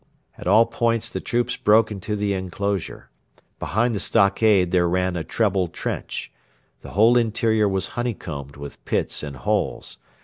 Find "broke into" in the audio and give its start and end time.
1.57-2.15